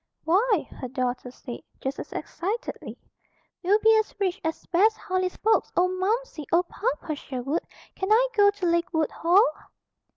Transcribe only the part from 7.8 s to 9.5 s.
Can I go to Lakewood Hall?"